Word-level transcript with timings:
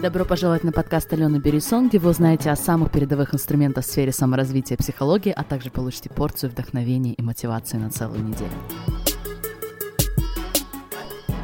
Добро 0.00 0.24
пожаловать 0.24 0.62
на 0.62 0.70
подкаст 0.70 1.12
Алены 1.12 1.38
Берисон, 1.38 1.88
где 1.88 1.98
вы 1.98 2.10
узнаете 2.10 2.52
о 2.52 2.56
самых 2.56 2.92
передовых 2.92 3.34
инструментах 3.34 3.84
в 3.84 3.88
сфере 3.88 4.12
саморазвития 4.12 4.76
и 4.76 4.78
психологии, 4.78 5.32
а 5.32 5.42
также 5.42 5.72
получите 5.72 6.08
порцию 6.08 6.50
вдохновения 6.50 7.14
и 7.14 7.22
мотивации 7.22 7.78
на 7.78 7.90
целую 7.90 8.22
неделю. 8.22 8.52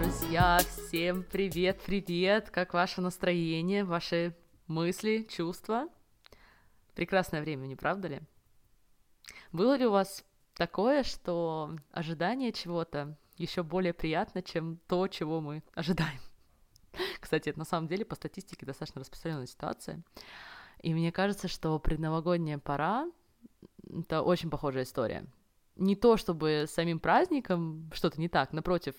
Друзья, 0.00 0.60
всем 0.68 1.24
привет, 1.24 1.80
привет! 1.84 2.50
Как 2.50 2.74
ваше 2.74 3.00
настроение, 3.00 3.82
ваши 3.82 4.36
мысли, 4.68 5.26
чувства? 5.28 5.88
Прекрасное 6.94 7.40
время, 7.40 7.66
не 7.66 7.74
правда 7.74 8.06
ли? 8.06 8.20
Было 9.50 9.76
ли 9.76 9.84
у 9.84 9.90
вас 9.90 10.24
такое, 10.54 11.02
что 11.02 11.74
ожидание 11.90 12.52
чего-то 12.52 13.16
еще 13.36 13.64
более 13.64 13.92
приятно, 13.92 14.42
чем 14.42 14.78
то, 14.86 15.08
чего 15.08 15.40
мы 15.40 15.64
ожидаем? 15.74 16.20
Кстати, 17.20 17.48
это 17.48 17.58
на 17.58 17.64
самом 17.64 17.88
деле 17.88 18.04
по 18.04 18.14
статистике 18.14 18.66
достаточно 18.66 19.00
распространенная 19.00 19.46
ситуация. 19.46 20.02
И 20.80 20.92
мне 20.92 21.12
кажется, 21.12 21.48
что 21.48 21.78
предновогодняя 21.78 22.58
пора— 22.58 23.10
это 23.90 24.22
очень 24.22 24.50
похожая 24.50 24.84
история. 24.84 25.26
Не 25.76 25.96
то, 25.96 26.16
чтобы 26.16 26.66
с 26.68 26.72
самим 26.72 27.00
праздником 27.00 27.90
что-то 27.92 28.20
не 28.20 28.28
так, 28.28 28.52
напротив, 28.52 28.94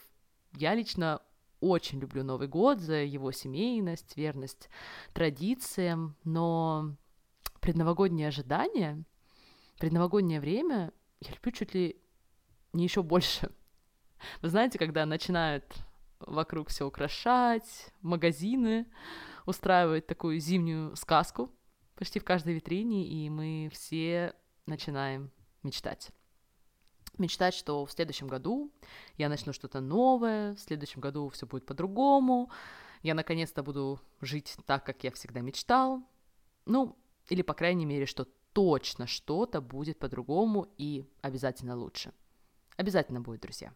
я 0.53 0.73
лично 0.73 1.21
очень 1.61 1.99
люблю 1.99 2.23
Новый 2.23 2.47
год 2.47 2.81
за 2.81 2.95
его 2.95 3.31
семейность, 3.31 4.17
верность 4.17 4.69
традициям, 5.13 6.15
но 6.23 6.95
предновогодние 7.61 8.27
ожидания, 8.27 9.03
предновогоднее 9.79 10.39
время 10.39 10.91
я 11.21 11.31
люблю 11.31 11.51
чуть 11.51 11.73
ли 11.73 12.01
не 12.73 12.83
еще 12.83 13.03
больше. 13.03 13.51
Вы 14.41 14.49
знаете, 14.49 14.77
когда 14.77 15.05
начинают 15.05 15.65
вокруг 16.25 16.69
все 16.69 16.85
украшать, 16.85 17.91
магазины 18.01 18.87
устраивают 19.45 20.07
такую 20.07 20.39
зимнюю 20.39 20.95
сказку 20.95 21.51
почти 21.95 22.19
в 22.19 22.23
каждой 22.23 22.53
витрине, 22.53 23.07
и 23.07 23.29
мы 23.29 23.69
все 23.71 24.33
начинаем 24.65 25.31
мечтать. 25.63 26.11
Мечтать, 27.17 27.53
что 27.53 27.85
в 27.85 27.91
следующем 27.91 28.27
году 28.27 28.71
я 29.17 29.29
начну 29.29 29.53
что-то 29.53 29.79
новое, 29.79 30.55
в 30.55 30.59
следующем 30.59 30.99
году 30.99 31.29
все 31.29 31.45
будет 31.45 31.65
по-другому, 31.65 32.51
я 33.01 33.13
наконец-то 33.13 33.63
буду 33.63 34.01
жить 34.19 34.57
так, 34.65 34.85
как 34.85 35.03
я 35.03 35.11
всегда 35.11 35.39
мечтал. 35.41 36.03
Ну, 36.65 36.97
или, 37.29 37.41
по 37.41 37.53
крайней 37.53 37.85
мере, 37.85 38.05
что 38.05 38.27
точно 38.51 39.07
что-то 39.07 39.61
будет 39.61 39.99
по-другому 39.99 40.67
и 40.77 41.05
обязательно 41.21 41.75
лучше. 41.75 42.11
Обязательно 42.77 43.21
будет, 43.21 43.41
друзья. 43.41 43.73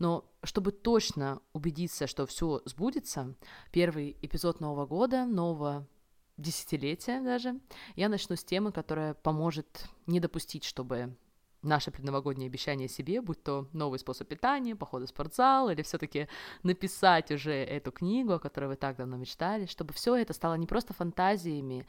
Но 0.00 0.24
чтобы 0.42 0.72
точно 0.72 1.40
убедиться, 1.52 2.06
что 2.06 2.26
все 2.26 2.62
сбудется, 2.64 3.34
первый 3.70 4.16
эпизод 4.22 4.58
Нового 4.58 4.86
года, 4.86 5.26
нового 5.26 5.86
десятилетия 6.38 7.20
даже, 7.20 7.60
я 7.96 8.08
начну 8.08 8.34
с 8.34 8.42
темы, 8.42 8.72
которая 8.72 9.12
поможет 9.12 9.84
не 10.06 10.18
допустить, 10.18 10.64
чтобы 10.64 11.14
наши 11.60 11.90
предновогодние 11.90 12.46
обещания 12.46 12.88
себе, 12.88 13.20
будь 13.20 13.42
то 13.42 13.68
новый 13.74 13.98
способ 13.98 14.26
питания, 14.26 14.74
походы 14.74 15.04
в 15.04 15.10
спортзал, 15.10 15.68
или 15.68 15.82
все-таки 15.82 16.28
написать 16.62 17.30
уже 17.30 17.52
эту 17.52 17.92
книгу, 17.92 18.32
о 18.32 18.38
которой 18.38 18.68
вы 18.70 18.76
так 18.76 18.96
давно 18.96 19.18
мечтали, 19.18 19.66
чтобы 19.66 19.92
все 19.92 20.16
это 20.16 20.32
стало 20.32 20.54
не 20.54 20.66
просто 20.66 20.94
фантазиями, 20.94 21.86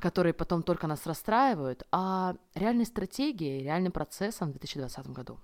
которые 0.00 0.34
потом 0.34 0.64
только 0.64 0.88
нас 0.88 1.06
расстраивают, 1.06 1.84
а 1.92 2.34
реальной 2.56 2.86
стратегией, 2.86 3.62
реальным 3.62 3.92
процессом 3.92 4.48
в 4.48 4.52
2020 4.54 5.06
году. 5.10 5.38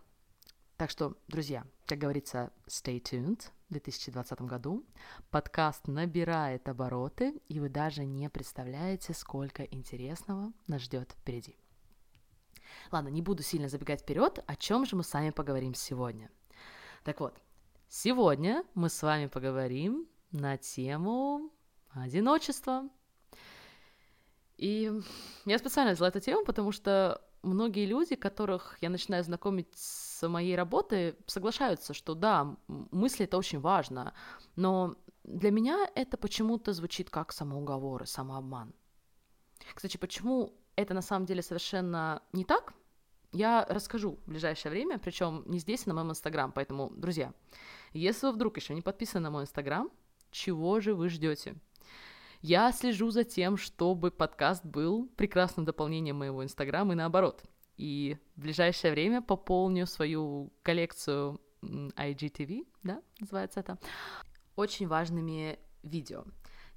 Так 0.80 0.88
что, 0.88 1.14
друзья, 1.28 1.66
как 1.84 1.98
говорится, 1.98 2.50
stay 2.66 3.02
tuned 3.02 3.50
в 3.68 3.72
2020 3.72 4.40
году. 4.40 4.82
Подкаст 5.28 5.86
набирает 5.88 6.70
обороты, 6.70 7.38
и 7.50 7.60
вы 7.60 7.68
даже 7.68 8.06
не 8.06 8.30
представляете, 8.30 9.12
сколько 9.12 9.62
интересного 9.62 10.54
нас 10.68 10.80
ждет 10.80 11.12
впереди. 11.12 11.58
Ладно, 12.90 13.08
не 13.08 13.20
буду 13.20 13.42
сильно 13.42 13.68
забегать 13.68 14.00
вперед, 14.00 14.42
о 14.46 14.56
чем 14.56 14.86
же 14.86 14.96
мы 14.96 15.04
с 15.04 15.12
вами 15.12 15.28
поговорим 15.28 15.74
сегодня. 15.74 16.30
Так 17.04 17.20
вот, 17.20 17.38
сегодня 17.90 18.64
мы 18.72 18.88
с 18.88 19.02
вами 19.02 19.26
поговорим 19.26 20.08
на 20.32 20.56
тему 20.56 21.50
одиночества. 21.90 22.88
И 24.56 24.90
я 25.44 25.58
специально 25.58 25.92
взяла 25.92 26.08
эту 26.08 26.20
тему, 26.20 26.42
потому 26.42 26.72
что 26.72 27.22
многие 27.42 27.86
люди, 27.86 28.16
которых 28.16 28.76
я 28.80 28.90
начинаю 28.90 29.24
знакомить 29.24 29.68
с 29.74 30.26
моей 30.28 30.56
работой, 30.56 31.16
соглашаются, 31.26 31.94
что 31.94 32.14
да, 32.14 32.56
мысли 32.68 33.24
это 33.24 33.38
очень 33.38 33.60
важно, 33.60 34.14
но 34.56 34.96
для 35.24 35.50
меня 35.50 35.88
это 35.94 36.16
почему-то 36.16 36.72
звучит 36.72 37.10
как 37.10 37.32
самоуговор 37.32 38.02
и 38.02 38.06
самообман. 38.06 38.72
Кстати, 39.74 39.96
почему 39.96 40.54
это 40.76 40.94
на 40.94 41.02
самом 41.02 41.26
деле 41.26 41.42
совершенно 41.42 42.22
не 42.32 42.44
так, 42.44 42.74
я 43.32 43.64
расскажу 43.68 44.18
в 44.26 44.28
ближайшее 44.28 44.72
время, 44.72 44.98
причем 44.98 45.44
не 45.46 45.58
здесь, 45.58 45.86
а 45.86 45.90
на 45.90 45.94
моем 45.94 46.10
инстаграм. 46.10 46.50
Поэтому, 46.52 46.90
друзья, 46.90 47.32
если 47.92 48.26
вы 48.26 48.32
вдруг 48.32 48.56
еще 48.56 48.74
не 48.74 48.82
подписаны 48.82 49.24
на 49.24 49.30
мой 49.30 49.42
инстаграм, 49.42 49.90
чего 50.30 50.80
же 50.80 50.94
вы 50.94 51.08
ждете? 51.08 51.56
Я 52.42 52.72
слежу 52.72 53.10
за 53.10 53.24
тем, 53.24 53.58
чтобы 53.58 54.10
подкаст 54.10 54.64
был 54.64 55.08
прекрасным 55.16 55.66
дополнением 55.66 56.16
моего 56.16 56.42
Инстаграма 56.42 56.94
и 56.94 56.96
наоборот. 56.96 57.42
И 57.76 58.16
в 58.34 58.40
ближайшее 58.40 58.92
время 58.92 59.20
пополню 59.20 59.86
свою 59.86 60.50
коллекцию 60.62 61.38
IGTV, 61.62 62.66
да, 62.82 63.02
называется 63.20 63.60
это, 63.60 63.78
очень 64.56 64.88
важными 64.88 65.58
видео. 65.82 66.24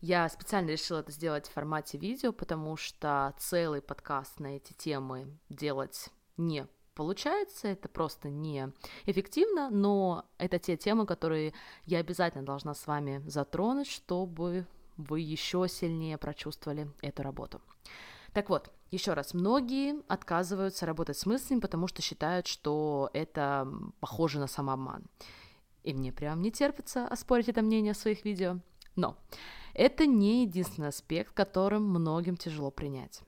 Я 0.02 0.28
специально 0.28 0.70
решила 0.70 1.00
это 1.00 1.14
сделать 1.14 1.48
в 1.48 1.54
формате 1.54 1.98
видео, 1.98 2.34
потому 2.34 2.76
что 2.76 3.34
целый 3.40 3.82
подкаст 3.82 4.42
на 4.42 4.58
эти 4.58 4.74
темы 4.74 5.40
делать 5.48 6.10
не 6.36 6.68
получается, 6.94 7.70
это 7.70 7.88
просто 7.88 8.30
не 8.30 8.70
эффективно, 9.06 9.70
но 9.70 10.26
это 10.38 10.60
те 10.60 10.76
темы, 10.76 11.06
которые 11.06 11.54
я 11.86 12.00
обязательно 12.00 12.46
должна 12.46 12.74
с 12.74 12.86
вами 12.86 13.24
затронуть, 13.26 13.88
чтобы 13.88 14.68
вы 14.98 15.20
еще 15.22 15.68
сильнее 15.68 16.18
прочувствовали 16.18 16.90
эту 17.02 17.24
работу. 17.24 17.62
Так 18.34 18.50
вот, 18.50 18.72
еще 18.90 19.14
раз, 19.14 19.34
многие 19.34 20.02
отказываются 20.08 20.86
работать 20.86 21.18
с 21.18 21.26
мыслями, 21.26 21.60
потому 21.60 21.88
что 21.88 22.02
считают, 22.02 22.48
что 22.48 23.10
это 23.14 23.68
похоже 24.00 24.40
на 24.40 24.48
самообман. 24.48 25.06
И 25.84 25.94
мне 25.94 26.12
прям 26.12 26.42
не 26.42 26.52
терпится 26.52 27.08
оспорить 27.08 27.50
это 27.50 27.62
мнение 27.62 27.94
в 27.94 27.98
своих 27.98 28.26
видео. 28.26 28.60
Но 28.96 29.18
это 29.74 30.06
не 30.06 30.44
единственный 30.44 30.90
аспект, 30.90 31.34
которым 31.34 31.84
многим 31.84 32.38
тяжело 32.38 32.72
принять. 32.72 33.22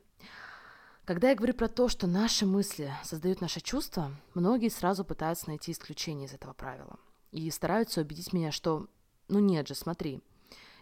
Когда 1.04 1.30
я 1.30 1.36
говорю 1.36 1.54
про 1.54 1.68
то, 1.68 1.88
что 1.88 2.08
наши 2.08 2.48
мысли 2.48 2.92
создают 3.04 3.42
наши 3.42 3.62
чувства, 3.62 4.12
многие 4.34 4.70
сразу 4.70 5.06
пытаются 5.06 5.50
найти 5.50 5.72
исключение 5.72 6.28
из 6.28 6.34
этого 6.34 6.54
правила. 6.54 6.98
И 7.32 7.50
стараются 7.52 8.02
убедить 8.02 8.34
меня, 8.34 8.52
что, 8.52 8.88
ну 9.28 9.40
нет 9.40 9.68
же, 9.68 9.76
смотри, 9.76 10.22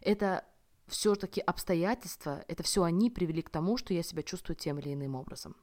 это 0.02 0.46
все-таки 0.88 1.42
обстоятельства, 1.42 2.44
это 2.48 2.64
все 2.64 2.84
они 2.84 3.10
привели 3.10 3.42
к 3.42 3.50
тому, 3.50 3.78
что 3.78 3.94
я 3.94 4.04
себя 4.04 4.24
чувствую 4.24 4.56
тем 4.56 4.80
или 4.80 4.94
иным 4.94 5.16
образом. 5.16 5.56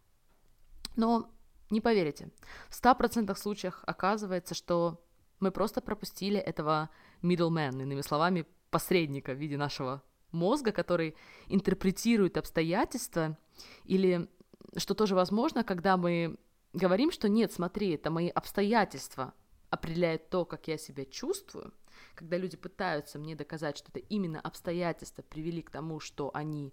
Но 0.96 1.30
не 1.70 1.80
поверите, 1.80 2.30
в 2.68 2.82
100% 2.82 3.34
случаях 3.36 3.84
оказывается, 3.86 4.54
что 4.54 5.04
мы 5.38 5.50
просто 5.50 5.80
пропустили 5.80 6.38
этого 6.38 6.90
middleman, 7.22 7.82
иными 7.82 8.00
словами, 8.00 8.46
посредника 8.70 9.32
в 9.32 9.38
виде 9.38 9.56
нашего 9.56 10.02
мозга, 10.32 10.72
который 10.72 11.16
интерпретирует 11.48 12.36
обстоятельства, 12.36 13.36
или, 13.84 14.28
что 14.76 14.94
тоже 14.94 15.14
возможно, 15.14 15.64
когда 15.64 15.96
мы 15.96 16.38
говорим, 16.72 17.10
что 17.10 17.28
нет, 17.28 17.52
смотри, 17.52 17.94
это 17.94 18.10
мои 18.10 18.28
обстоятельства 18.28 19.34
определяют 19.70 20.30
то, 20.30 20.44
как 20.44 20.68
я 20.68 20.78
себя 20.78 21.04
чувствую, 21.04 21.72
когда 22.14 22.36
люди 22.36 22.56
пытаются 22.56 23.18
мне 23.18 23.34
доказать, 23.34 23.78
что 23.78 23.88
это 23.88 24.00
именно 24.00 24.40
обстоятельства 24.40 25.22
привели 25.22 25.62
к 25.62 25.70
тому, 25.70 26.00
что 26.00 26.30
они 26.34 26.72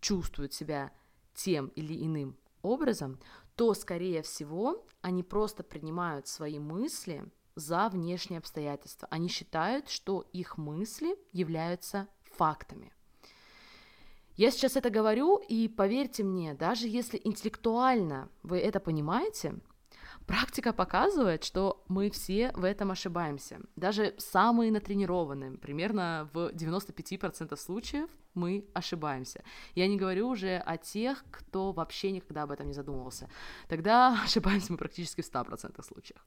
чувствуют 0.00 0.52
себя 0.54 0.92
тем 1.34 1.68
или 1.68 2.04
иным 2.04 2.36
образом, 2.62 3.18
то, 3.54 3.74
скорее 3.74 4.22
всего, 4.22 4.86
они 5.00 5.22
просто 5.22 5.62
принимают 5.62 6.28
свои 6.28 6.58
мысли 6.58 7.24
за 7.54 7.88
внешние 7.88 8.38
обстоятельства. 8.38 9.08
Они 9.10 9.28
считают, 9.28 9.88
что 9.88 10.22
их 10.32 10.58
мысли 10.58 11.16
являются 11.32 12.08
фактами. 12.24 12.92
Я 14.36 14.50
сейчас 14.50 14.76
это 14.76 14.90
говорю, 14.90 15.38
и 15.38 15.66
поверьте 15.66 16.22
мне, 16.22 16.52
даже 16.52 16.86
если 16.86 17.18
интеллектуально 17.24 18.28
вы 18.42 18.58
это 18.58 18.80
понимаете, 18.80 19.58
Практика 20.26 20.72
показывает, 20.72 21.44
что 21.44 21.84
мы 21.88 22.10
все 22.10 22.52
в 22.56 22.64
этом 22.64 22.90
ошибаемся. 22.90 23.60
Даже 23.76 24.14
самые 24.18 24.72
натренированные, 24.72 25.52
примерно 25.52 26.28
в 26.32 26.50
95% 26.52 27.56
случаев 27.56 28.10
мы 28.34 28.66
ошибаемся. 28.74 29.44
Я 29.74 29.86
не 29.86 29.96
говорю 29.96 30.28
уже 30.28 30.58
о 30.58 30.76
тех, 30.76 31.24
кто 31.30 31.72
вообще 31.72 32.10
никогда 32.10 32.42
об 32.42 32.50
этом 32.50 32.66
не 32.66 32.74
задумывался. 32.74 33.30
Тогда 33.68 34.20
ошибаемся 34.24 34.72
мы 34.72 34.78
практически 34.78 35.22
в 35.22 35.32
100% 35.32 35.82
случаев. 35.82 36.24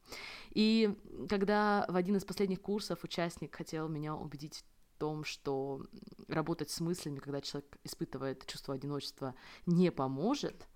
И 0.51 0.97
когда 1.27 1.85
в 1.89 1.95
один 1.95 2.15
из 2.15 2.23
последних 2.23 2.61
курсов 2.61 3.03
участник 3.03 3.55
хотел 3.55 3.89
меня 3.89 4.15
убедить 4.15 4.63
том, 4.99 5.23
что 5.23 5.81
работать 6.27 6.69
с 6.69 6.79
мыслями, 6.79 7.19
когда 7.19 7.41
человек 7.41 7.77
испытывает 7.83 8.45
чувство 8.45 8.75
одиночества, 8.75 9.33
не 9.65 9.91
поможет 9.91 10.67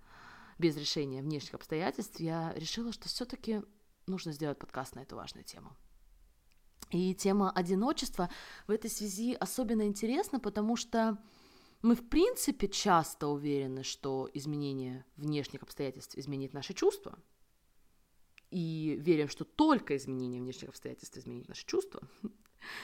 без 0.58 0.76
решения 0.76 1.22
внешних 1.22 1.54
обстоятельств, 1.54 2.20
я 2.20 2.52
решила, 2.54 2.92
что 2.92 3.08
все-таки 3.08 3.62
нужно 4.06 4.32
сделать 4.32 4.58
подкаст 4.58 4.94
на 4.94 5.00
эту 5.00 5.16
важную 5.16 5.44
тему. 5.44 5.76
И 6.90 7.14
тема 7.14 7.50
одиночества 7.50 8.30
в 8.66 8.70
этой 8.70 8.90
связи 8.90 9.34
особенно 9.34 9.82
интересна, 9.82 10.38
потому 10.38 10.76
что 10.76 11.18
мы, 11.82 11.94
в 11.94 12.08
принципе, 12.08 12.68
часто 12.68 13.28
уверены, 13.28 13.82
что 13.82 14.30
изменение 14.32 15.04
внешних 15.16 15.62
обстоятельств 15.62 16.16
изменит 16.16 16.52
наши 16.52 16.72
чувства, 16.72 17.18
и 18.50 18.96
верим, 19.00 19.28
что 19.28 19.44
только 19.44 19.96
изменение 19.96 20.40
внешних 20.40 20.68
обстоятельств 20.68 21.16
изменит 21.18 21.48
наши 21.48 21.66
чувства. 21.66 22.08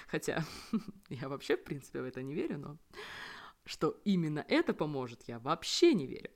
Хотя 0.09 0.45
я 1.09 1.29
вообще, 1.29 1.57
в 1.57 1.65
принципе, 1.65 2.03
в 2.03 2.05
это 2.05 2.23
не 2.23 2.35
верю, 2.35 2.59
но 2.59 2.79
что 3.65 4.01
именно 4.05 4.45
это 4.49 4.75
поможет, 4.75 5.29
я 5.29 5.39
вообще 5.39 5.95
не 5.95 6.07
верю. 6.07 6.31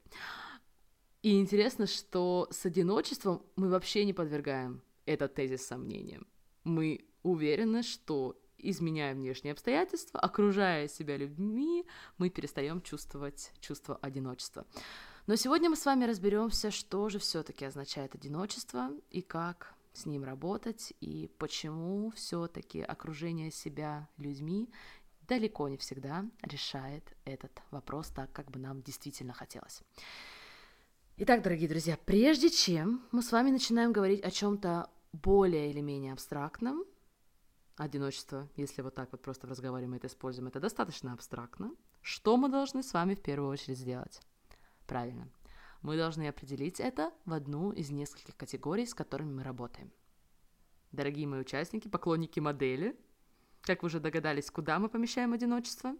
И 1.24 1.40
интересно, 1.40 1.86
что 1.86 2.48
с 2.50 2.66
одиночеством 2.66 3.42
мы 3.56 3.70
вообще 3.70 4.04
не 4.04 4.12
подвергаем 4.12 4.82
этот 5.06 5.32
тезис 5.32 5.66
сомнениям. 5.66 6.26
Мы 6.64 7.06
уверены, 7.22 7.82
что 7.82 8.38
изменяя 8.58 9.14
внешние 9.14 9.52
обстоятельства, 9.52 10.20
окружая 10.20 10.86
себя 10.86 11.16
людьми, 11.16 11.86
мы 12.18 12.28
перестаем 12.28 12.82
чувствовать 12.82 13.52
чувство 13.60 13.96
одиночества. 14.02 14.66
Но 15.26 15.36
сегодня 15.36 15.70
мы 15.70 15.76
с 15.76 15.86
вами 15.86 16.04
разберемся, 16.04 16.70
что 16.70 17.08
же 17.08 17.18
все-таки 17.18 17.64
означает 17.64 18.14
одиночество 18.14 18.90
и 19.08 19.22
как 19.22 19.72
с 19.94 20.04
ним 20.04 20.24
работать, 20.24 20.92
и 21.00 21.30
почему 21.38 22.10
все-таки 22.10 22.82
окружение 22.82 23.50
себя 23.50 24.10
людьми 24.18 24.68
далеко 25.26 25.68
не 25.68 25.78
всегда 25.78 26.26
решает 26.42 27.16
этот 27.24 27.62
вопрос 27.70 28.08
так, 28.08 28.30
как 28.30 28.50
бы 28.50 28.60
нам 28.60 28.82
действительно 28.82 29.32
хотелось. 29.32 29.82
Итак, 31.16 31.42
дорогие 31.42 31.68
друзья, 31.68 31.96
прежде 31.96 32.50
чем 32.50 33.06
мы 33.12 33.22
с 33.22 33.30
вами 33.30 33.52
начинаем 33.52 33.92
говорить 33.92 34.20
о 34.24 34.32
чем-то 34.32 34.90
более 35.12 35.70
или 35.70 35.80
менее 35.80 36.12
абстрактном, 36.12 36.84
одиночество, 37.76 38.48
если 38.56 38.82
вот 38.82 38.96
так 38.96 39.12
вот 39.12 39.22
просто 39.22 39.46
мы 39.46 39.96
это 39.96 40.08
используем, 40.08 40.48
это 40.48 40.58
достаточно 40.58 41.12
абстрактно, 41.12 41.72
что 42.02 42.36
мы 42.36 42.48
должны 42.48 42.82
с 42.82 42.92
вами 42.92 43.14
в 43.14 43.22
первую 43.22 43.48
очередь 43.48 43.78
сделать? 43.78 44.20
Правильно. 44.88 45.30
Мы 45.82 45.96
должны 45.96 46.26
определить 46.26 46.80
это 46.80 47.12
в 47.26 47.32
одну 47.32 47.70
из 47.70 47.90
нескольких 47.90 48.36
категорий, 48.36 48.84
с 48.84 48.92
которыми 48.92 49.34
мы 49.34 49.44
работаем. 49.44 49.92
Дорогие 50.90 51.28
мои 51.28 51.38
участники, 51.38 51.86
поклонники 51.86 52.40
модели, 52.40 52.98
как 53.60 53.84
вы 53.84 53.86
уже 53.86 54.00
догадались, 54.00 54.50
куда 54.50 54.80
мы 54.80 54.88
помещаем 54.88 55.32
одиночество? 55.32 55.96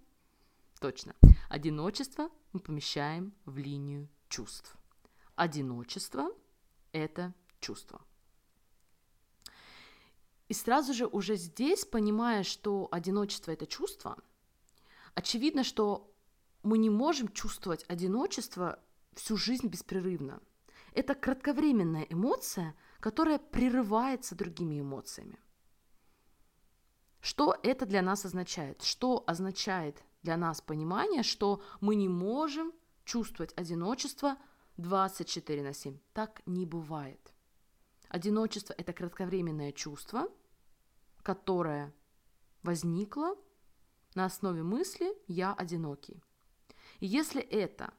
Точно. 0.81 1.14
Одиночество 1.49 2.31
мы 2.52 2.58
помещаем 2.58 3.32
в 3.44 3.58
линию 3.58 4.08
чувств. 4.28 4.76
Одиночество– 5.37 6.31
это 6.93 7.35
чувство. 7.61 8.01
И 10.49 10.55
сразу 10.55 10.93
же 10.95 11.07
уже 11.07 11.37
здесь, 11.37 11.85
понимая, 11.85 12.43
что 12.43 12.89
одиночество– 12.93 13.51
это 13.53 13.67
чувство, 13.67 14.17
очевидно, 15.15 15.65
что 15.65 16.13
мы 16.63 16.79
не 16.79 16.91
можем 16.91 17.29
чувствовать 17.29 17.85
одиночество 17.89 18.79
всю 19.15 19.37
жизнь 19.37 19.69
беспрерывно. 19.69 20.41
Это 20.93 21.15
кратковременная 21.15 22.07
эмоция, 22.09 22.77
которая 23.01 23.39
прерывается 23.39 24.35
другими 24.35 24.81
эмоциями. 24.81 25.39
Что 27.21 27.57
это 27.63 27.87
для 27.87 28.03
нас 28.03 28.25
означает? 28.25 28.83
Что 28.83 29.25
означает 29.27 30.05
для 30.23 30.37
нас 30.37 30.61
понимание, 30.61 31.23
что 31.23 31.63
мы 31.81 31.97
не 31.97 32.09
можем 32.09 32.73
чувствовать 33.05 33.53
одиночество 33.57 34.37
24 34.76 35.62
на 35.62 35.73
7? 35.73 35.99
Так 36.12 36.43
не 36.47 36.67
бывает. 36.67 37.32
Одиночество– 38.09 38.75
это 38.79 38.93
кратковременное 38.93 39.73
чувство, 39.73 40.29
которое 41.23 41.93
возникло 42.62 43.37
на 44.15 44.25
основе 44.25 44.62
мысли 44.62 45.06
«я 45.26 45.53
одинокий». 45.53 46.23
И 47.00 47.06
если 47.06 47.41
это 47.41 47.93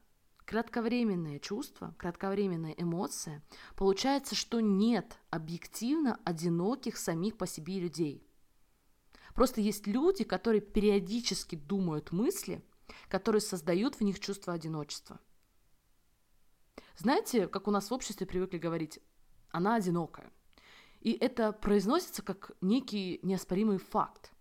кратковременное 0.45 1.39
чувство, 1.39 1.95
кратковременная 1.98 2.74
эмоция, 2.77 3.44
получается, 3.75 4.36
что 4.36 4.60
нет 4.60 5.18
объективно 5.30 6.19
одиноких 6.24 6.98
самих 6.98 7.38
по 7.38 7.48
себе 7.48 7.80
людей. 7.80 8.25
Просто 9.33 9.60
есть 9.60 9.88
люди, 9.88 10.24
которые 10.24 10.62
периодически 10.62 11.56
думают 11.56 12.12
мысли, 12.12 12.63
которые 13.10 13.42
создают 13.42 13.95
в 13.95 14.01
них 14.01 14.19
чувство 14.19 14.54
одиночества. 14.54 15.19
Знаете, 16.98 17.48
как 17.48 17.68
у 17.68 17.72
нас 17.72 17.89
в 17.89 17.94
обществе 17.94 18.25
привыкли 18.25 18.57
говорить, 18.57 19.00
она 19.51 19.75
одинокая. 19.75 20.31
И 21.01 21.12
это 21.12 21.51
произносится 21.51 22.24
как 22.24 22.51
некий 22.62 23.19
неоспоримый 23.22 23.77
факт. 23.77 24.31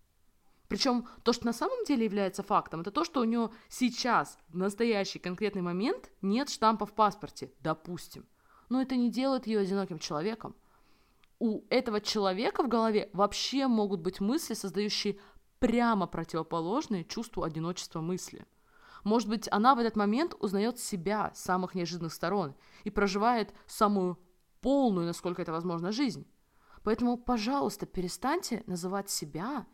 Причем 0.69 1.07
то, 1.23 1.33
что 1.33 1.47
на 1.47 1.53
самом 1.53 1.85
деле 1.85 2.05
является 2.05 2.43
фактом, 2.43 2.81
это 2.81 2.91
то, 2.91 3.05
что 3.05 3.21
у 3.21 3.25
нее 3.25 3.51
сейчас, 3.69 4.39
в 4.49 4.57
настоящий 4.57 5.19
конкретный 5.19 5.63
момент, 5.63 6.11
нет 6.23 6.49
штампа 6.49 6.87
в 6.87 6.95
паспорте, 6.95 7.53
допустим. 7.61 8.27
Но 8.71 8.81
это 8.81 8.97
не 8.97 9.11
делает 9.11 9.47
ее 9.47 9.61
одиноким 9.61 9.99
человеком. 9.99 10.57
У 11.39 11.63
этого 11.69 12.01
человека 12.01 12.63
в 12.63 12.69
голове 12.69 13.11
вообще 13.13 13.67
могут 13.67 14.01
быть 14.01 14.21
мысли, 14.21 14.55
создающие 14.55 15.19
прямо 15.59 16.07
противоположные 16.07 17.05
чувству 17.05 17.43
одиночества 17.43 18.01
мысли. 18.01 18.47
Может 19.05 19.29
быть, 19.29 19.49
она 19.51 19.75
в 19.75 19.79
этот 19.79 19.97
момент 19.97 20.35
узнает 20.41 20.79
себя 20.79 21.31
с 21.35 21.41
самых 21.41 21.75
неожиданных 21.75 22.13
сторон 22.13 22.57
и 22.85 22.91
проживает 22.91 23.55
самую 23.67 24.19
полную, 24.61 25.07
насколько 25.07 25.43
это 25.43 25.53
возможно, 25.53 25.93
жизнь. 25.93 26.27
Поэтому, 26.83 27.19
пожалуйста, 27.19 27.87
перестаньте 27.87 28.65
называть 28.67 29.11
себя 29.11 29.67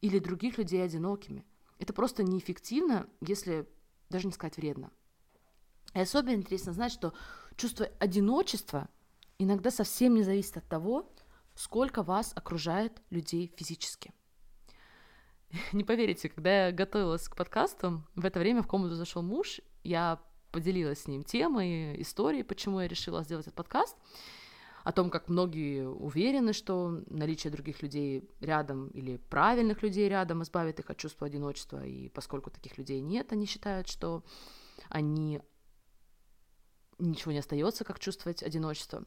или 0.00 0.18
других 0.18 0.58
людей 0.58 0.82
одинокими. 0.82 1.46
Это 1.78 1.92
просто 1.92 2.22
неэффективно, 2.22 3.08
если 3.20 3.68
даже 4.08 4.26
не 4.26 4.32
сказать 4.32 4.56
вредно. 4.56 4.90
И 5.94 6.00
особенно 6.00 6.34
интересно 6.34 6.72
знать, 6.72 6.92
что 6.92 7.12
чувство 7.56 7.86
одиночества 7.98 8.88
иногда 9.38 9.70
совсем 9.70 10.14
не 10.14 10.22
зависит 10.22 10.56
от 10.56 10.68
того, 10.68 11.12
сколько 11.54 12.02
вас 12.02 12.32
окружает 12.34 13.02
людей 13.10 13.52
физически. 13.56 14.12
Не 15.72 15.84
поверите, 15.84 16.28
когда 16.28 16.66
я 16.66 16.72
готовилась 16.72 17.28
к 17.28 17.36
подкасту, 17.36 18.02
в 18.14 18.24
это 18.24 18.38
время 18.38 18.62
в 18.62 18.66
комнату 18.66 18.94
зашел 18.94 19.22
муж, 19.22 19.60
я 19.82 20.20
поделилась 20.50 21.02
с 21.02 21.08
ним 21.08 21.22
темой, 21.22 22.00
историей, 22.02 22.42
почему 22.42 22.80
я 22.80 22.88
решила 22.88 23.22
сделать 23.22 23.46
этот 23.46 23.54
подкаст 23.54 23.96
о 24.84 24.92
том, 24.92 25.10
как 25.10 25.28
многие 25.28 25.86
уверены, 25.86 26.52
что 26.52 27.02
наличие 27.08 27.50
других 27.50 27.82
людей 27.82 28.28
рядом 28.40 28.88
или 28.88 29.16
правильных 29.16 29.82
людей 29.82 30.08
рядом 30.08 30.42
избавит 30.42 30.80
их 30.80 30.88
от 30.88 30.96
чувства 30.96 31.26
одиночества, 31.26 31.84
и 31.84 32.08
поскольку 32.08 32.50
таких 32.50 32.78
людей 32.78 33.00
нет, 33.00 33.32
они 33.32 33.44
считают, 33.44 33.88
что 33.88 34.24
они 34.88 35.42
ничего 36.98 37.32
не 37.32 37.38
остается, 37.38 37.84
как 37.84 37.98
чувствовать 37.98 38.42
одиночество. 38.42 39.04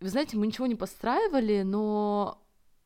Вы 0.00 0.08
знаете, 0.08 0.36
мы 0.36 0.46
ничего 0.46 0.66
не 0.66 0.74
подстраивали, 0.74 1.62
но 1.62 2.43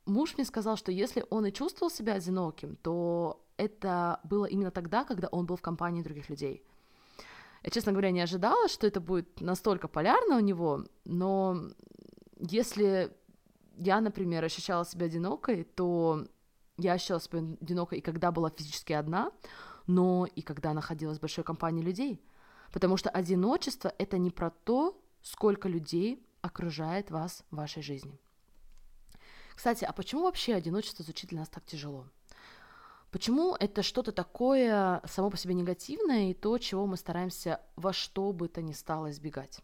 муж 0.08 0.34
мне 0.36 0.44
сказал, 0.44 0.76
что 0.76 0.90
если 0.90 1.24
он 1.30 1.46
и 1.46 1.52
чувствовал 1.52 1.90
себя 1.90 2.14
одиноким, 2.14 2.76
то 2.76 3.44
это 3.56 4.20
было 4.24 4.46
именно 4.46 4.70
тогда, 4.70 5.04
когда 5.04 5.28
он 5.28 5.46
был 5.46 5.56
в 5.56 5.62
компании 5.62 6.02
других 6.02 6.28
людей. 6.30 6.64
Я, 7.62 7.70
честно 7.70 7.92
говоря, 7.92 8.10
не 8.10 8.20
ожидала, 8.20 8.68
что 8.68 8.86
это 8.86 9.00
будет 9.00 9.40
настолько 9.40 9.88
полярно 9.88 10.36
у 10.36 10.40
него, 10.40 10.84
но 11.04 11.56
если 12.38 13.12
я, 13.76 14.00
например, 14.00 14.44
ощущала 14.44 14.84
себя 14.84 15.06
одинокой, 15.06 15.64
то 15.64 16.24
я 16.76 16.92
ощущала 16.92 17.20
себя 17.20 17.40
одинокой 17.60 17.98
и 17.98 18.02
когда 18.02 18.30
была 18.30 18.50
физически 18.50 18.92
одна, 18.92 19.32
но 19.86 20.26
и 20.26 20.42
когда 20.42 20.72
находилась 20.72 21.18
в 21.18 21.20
большой 21.20 21.44
компании 21.44 21.82
людей. 21.82 22.22
Потому 22.72 22.96
что 22.96 23.10
одиночество— 23.10 23.92
это 23.98 24.18
не 24.18 24.30
про 24.30 24.50
то, 24.50 25.00
сколько 25.22 25.68
людей 25.68 26.24
окружает 26.42 27.10
вас 27.10 27.44
в 27.50 27.56
вашей 27.56 27.82
жизни. 27.82 28.20
Кстати, 29.58 29.84
а 29.84 29.92
почему 29.92 30.22
вообще 30.22 30.54
одиночество 30.54 31.02
звучит 31.04 31.30
для 31.30 31.40
нас 31.40 31.48
так 31.48 31.64
тяжело? 31.64 32.06
Почему 33.10 33.56
это 33.58 33.82
что-то 33.82 34.12
такое 34.12 35.02
само 35.04 35.30
по 35.30 35.36
себе 35.36 35.52
негативное 35.52 36.30
и 36.30 36.34
то, 36.34 36.58
чего 36.58 36.86
мы 36.86 36.96
стараемся 36.96 37.60
во 37.74 37.92
что 37.92 38.32
бы 38.32 38.46
то 38.46 38.62
ни 38.62 38.70
стало 38.70 39.10
избегать? 39.10 39.58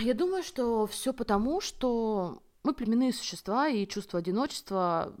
Я 0.00 0.14
думаю, 0.14 0.42
что 0.42 0.84
все 0.88 1.12
потому, 1.12 1.60
что 1.60 2.42
мы 2.64 2.74
племенные 2.74 3.12
существа, 3.12 3.68
и 3.68 3.86
чувство 3.86 4.18
одиночества 4.18 5.14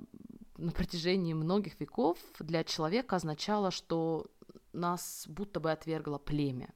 на 0.56 0.72
протяжении 0.72 1.34
многих 1.34 1.78
веков 1.78 2.18
для 2.40 2.64
человека 2.64 3.14
означало, 3.14 3.70
что 3.70 4.26
нас 4.72 5.26
будто 5.28 5.60
бы 5.60 5.70
отвергло 5.70 6.18
племя. 6.18 6.74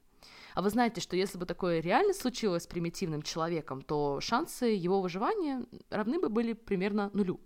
А 0.59 0.61
вы 0.61 0.69
знаете, 0.71 0.99
что 0.99 1.15
если 1.15 1.37
бы 1.37 1.45
такое 1.45 1.79
реально 1.79 2.13
случилось 2.13 2.63
с 2.63 2.67
примитивным 2.67 3.21
человеком, 3.21 3.81
то 3.81 4.19
шансы 4.19 4.65
его 4.65 4.99
выживания 4.99 5.65
равны 5.89 6.19
бы 6.19 6.27
были 6.27 6.51
примерно 6.51 7.09
нулю. 7.13 7.39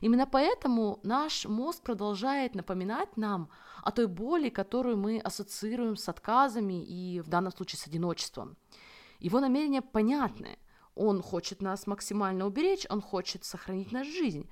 Именно 0.00 0.28
поэтому 0.28 1.00
наш 1.02 1.46
мозг 1.46 1.82
продолжает 1.82 2.54
напоминать 2.54 3.16
нам 3.16 3.48
о 3.82 3.90
той 3.90 4.06
боли, 4.06 4.50
которую 4.50 4.96
мы 4.96 5.18
ассоциируем 5.18 5.96
с 5.96 6.08
отказами 6.08 6.80
и 6.80 7.20
в 7.22 7.28
данном 7.28 7.50
случае 7.50 7.80
с 7.80 7.88
одиночеством. 7.88 8.56
Его 9.18 9.40
намерения 9.40 9.82
понятны. 9.82 10.56
Он 10.94 11.22
хочет 11.22 11.60
нас 11.60 11.88
максимально 11.88 12.46
уберечь, 12.46 12.86
он 12.88 13.00
хочет 13.00 13.44
сохранить 13.44 13.90
нашу 13.90 14.12
жизнь. 14.12 14.48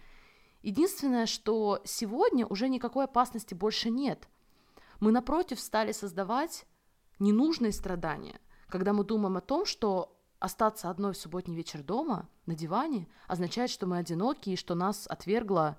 Единственное, 0.63 1.27
что 1.27 1.81
сегодня 1.85 2.47
уже 2.49 2.69
никакой 2.69 3.05
опасности 3.05 3.55
больше 3.55 3.91
нет. 3.91 4.27
Мы, 4.99 5.13
напротив, 5.13 5.61
стали 5.61 5.93
создавать 5.93 6.67
ненужные 7.19 7.73
страдания, 7.73 8.41
когда 8.69 8.93
мы 8.93 9.05
думаем 9.05 9.37
о 9.37 9.41
том, 9.41 9.65
что 9.67 10.19
остаться 10.39 10.91
одной 10.91 11.13
в 11.13 11.17
субботний 11.17 11.55
вечер 11.55 11.83
дома, 11.83 12.29
на 12.47 12.55
диване, 12.55 13.09
означает, 13.29 13.71
что 13.71 13.87
мы 13.87 13.99
одиноки 13.99 14.51
и 14.51 14.57
что 14.57 14.75
нас 14.75 15.07
отвергло 15.07 15.79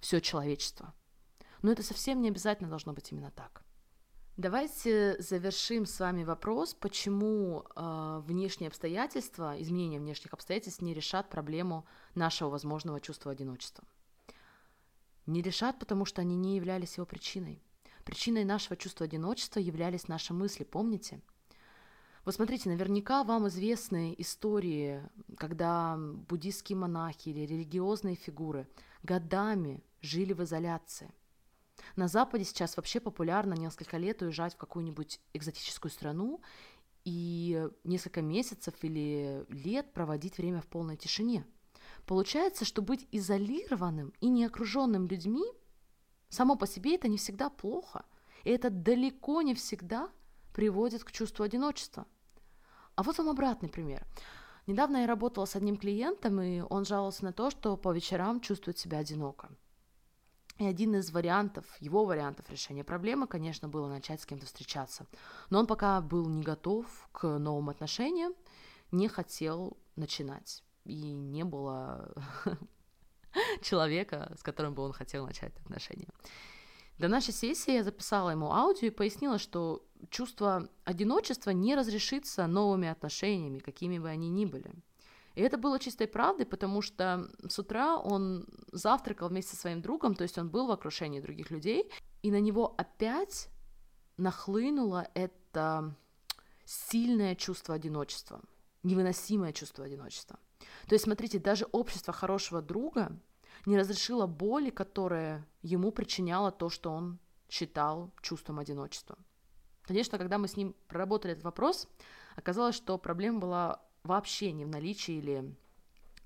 все 0.00 0.20
человечество. 0.20 0.94
Но 1.62 1.72
это 1.72 1.82
совсем 1.82 2.20
не 2.20 2.28
обязательно 2.28 2.68
должно 2.68 2.92
быть 2.92 3.10
именно 3.10 3.30
так. 3.30 3.64
Давайте 4.36 5.16
завершим 5.20 5.86
с 5.86 6.00
вами 6.00 6.24
вопрос, 6.24 6.74
почему 6.74 7.64
э, 7.76 8.22
внешние 8.26 8.68
обстоятельства, 8.68 9.60
изменения 9.62 10.00
внешних 10.00 10.32
обстоятельств 10.32 10.82
не 10.82 10.92
решат 10.92 11.30
проблему 11.30 11.86
нашего 12.16 12.50
возможного 12.50 13.00
чувства 13.00 13.30
одиночества. 13.30 13.84
Не 15.26 15.40
решат, 15.40 15.78
потому 15.78 16.04
что 16.04 16.20
они 16.20 16.34
не 16.36 16.56
являлись 16.56 16.96
его 16.96 17.06
причиной. 17.06 17.62
Причиной 18.04 18.44
нашего 18.44 18.76
чувства 18.76 19.06
одиночества 19.06 19.60
являлись 19.60 20.08
наши 20.08 20.34
мысли, 20.34 20.64
помните? 20.64 21.20
Вот 22.24 22.34
смотрите, 22.34 22.70
наверняка 22.70 23.22
вам 23.24 23.48
известны 23.48 24.14
истории, 24.18 25.02
когда 25.36 25.96
буддийские 25.98 26.76
монахи 26.76 27.28
или 27.28 27.40
религиозные 27.40 28.16
фигуры 28.16 28.66
годами 29.02 29.82
жили 30.00 30.32
в 30.32 30.42
изоляции– 30.42 31.10
на 31.96 32.08
Западе 32.08 32.44
сейчас 32.44 32.76
вообще 32.76 33.00
популярно 33.00 33.54
несколько 33.54 33.96
лет 33.98 34.22
уезжать 34.22 34.54
в 34.54 34.58
какую-нибудь 34.58 35.20
экзотическую 35.32 35.90
страну 35.90 36.40
и 37.04 37.68
несколько 37.84 38.22
месяцев 38.22 38.74
или 38.82 39.44
лет 39.48 39.92
проводить 39.92 40.38
время 40.38 40.60
в 40.60 40.66
полной 40.66 40.96
тишине. 40.96 41.46
Получается, 42.06 42.64
что 42.64 42.82
быть 42.82 43.06
изолированным 43.12 44.12
и 44.20 44.28
не 44.28 44.44
окруженным 44.44 45.06
людьми 45.06 45.44
само 46.34 46.56
по 46.56 46.66
себе 46.66 46.96
это 46.96 47.08
не 47.08 47.16
всегда 47.16 47.48
плохо. 47.48 48.04
И 48.44 48.50
это 48.50 48.68
далеко 48.68 49.40
не 49.42 49.54
всегда 49.54 50.10
приводит 50.52 51.04
к 51.04 51.12
чувству 51.12 51.44
одиночества. 51.44 52.06
А 52.94 53.02
вот 53.02 53.18
вам 53.18 53.30
обратный 53.30 53.68
пример. 53.68 54.04
Недавно 54.66 54.98
я 54.98 55.06
работала 55.06 55.46
с 55.46 55.56
одним 55.56 55.76
клиентом, 55.76 56.40
и 56.40 56.60
он 56.60 56.84
жаловался 56.84 57.24
на 57.24 57.32
то, 57.32 57.50
что 57.50 57.76
по 57.76 57.92
вечерам 57.92 58.40
чувствует 58.40 58.78
себя 58.78 58.98
одиноко. 58.98 59.50
И 60.58 60.64
один 60.64 60.94
из 60.94 61.10
вариантов, 61.10 61.66
его 61.80 62.04
вариантов 62.04 62.48
решения 62.48 62.84
проблемы, 62.84 63.26
конечно, 63.26 63.68
было 63.68 63.88
начать 63.88 64.22
с 64.22 64.26
кем-то 64.26 64.46
встречаться. 64.46 65.06
Но 65.50 65.58
он 65.58 65.66
пока 65.66 66.00
был 66.00 66.28
не 66.28 66.42
готов 66.42 66.86
к 67.12 67.38
новым 67.38 67.70
отношениям, 67.70 68.34
не 68.92 69.08
хотел 69.08 69.76
начинать. 69.96 70.62
И 70.84 71.12
не 71.12 71.44
было 71.44 72.14
человека, 73.62 74.32
с 74.38 74.42
которым 74.42 74.74
бы 74.74 74.82
он 74.82 74.92
хотел 74.92 75.26
начать 75.26 75.56
отношения. 75.58 76.08
До 76.98 77.08
нашей 77.08 77.34
сессии 77.34 77.74
я 77.74 77.82
записала 77.82 78.30
ему 78.30 78.52
аудио 78.52 78.86
и 78.86 78.90
пояснила, 78.90 79.38
что 79.38 79.84
чувство 80.10 80.68
одиночества 80.84 81.50
не 81.50 81.74
разрешится 81.74 82.46
новыми 82.46 82.88
отношениями, 82.88 83.58
какими 83.58 83.98
бы 83.98 84.08
они 84.08 84.28
ни 84.28 84.44
были. 84.44 84.72
И 85.34 85.40
это 85.40 85.58
было 85.58 85.80
чистой 85.80 86.06
правдой, 86.06 86.46
потому 86.46 86.80
что 86.80 87.28
с 87.48 87.58
утра 87.58 87.96
он 87.96 88.46
завтракал 88.70 89.28
вместе 89.28 89.56
со 89.56 89.62
своим 89.62 89.82
другом, 89.82 90.14
то 90.14 90.22
есть 90.22 90.38
он 90.38 90.48
был 90.48 90.68
в 90.68 90.70
окружении 90.70 91.20
других 91.20 91.50
людей, 91.50 91.90
и 92.22 92.30
на 92.30 92.40
него 92.40 92.74
опять 92.78 93.48
нахлынуло 94.16 95.08
это 95.14 95.96
сильное 96.64 97.34
чувство 97.34 97.74
одиночества, 97.74 98.40
невыносимое 98.84 99.52
чувство 99.52 99.84
одиночества. 99.84 100.38
То 100.86 100.94
есть, 100.94 101.04
смотрите, 101.04 101.38
даже 101.38 101.66
общество 101.72 102.12
хорошего 102.12 102.62
друга 102.62 103.16
не 103.66 103.78
разрешило 103.78 104.26
боли, 104.26 104.70
которая 104.70 105.46
ему 105.62 105.90
причиняло 105.92 106.50
то, 106.50 106.68
что 106.68 106.90
он 106.90 107.18
считал 107.48 108.10
чувством 108.20 108.58
одиночества. 108.58 109.16
Конечно, 109.82 110.18
когда 110.18 110.38
мы 110.38 110.48
с 110.48 110.56
ним 110.56 110.74
проработали 110.88 111.32
этот 111.32 111.44
вопрос, 111.44 111.88
оказалось, 112.36 112.74
что 112.74 112.98
проблема 112.98 113.38
была 113.38 113.82
вообще 114.02 114.52
не 114.52 114.64
в 114.64 114.68
наличии 114.68 115.14
или 115.14 115.54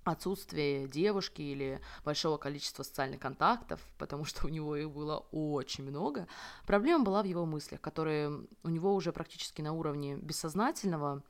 отсутствии 0.04 0.86
девушки 0.86 1.42
или 1.42 1.80
большого 2.04 2.38
количества 2.38 2.82
социальных 2.82 3.20
контактов, 3.20 3.80
потому 3.98 4.24
что 4.24 4.46
у 4.46 4.48
него 4.48 4.76
их 4.76 4.90
было 4.90 5.18
очень 5.32 5.84
много. 5.84 6.26
Проблема 6.66 7.04
была 7.04 7.22
в 7.22 7.26
его 7.26 7.44
мыслях, 7.46 7.80
которые 7.80 8.46
у 8.62 8.68
него 8.68 8.94
уже 8.94 9.12
практически 9.12 9.60
на 9.60 9.72
уровне 9.72 10.16
бессознательного 10.16 11.22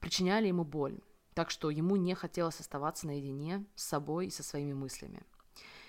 причиняли 0.00 0.46
ему 0.46 0.64
боль. 0.64 0.98
Так 1.36 1.50
что 1.50 1.68
ему 1.68 1.96
не 1.96 2.14
хотелось 2.14 2.60
оставаться 2.60 3.06
наедине 3.06 3.66
с 3.74 3.84
собой 3.84 4.28
и 4.28 4.30
со 4.30 4.42
своими 4.42 4.72
мыслями. 4.72 5.22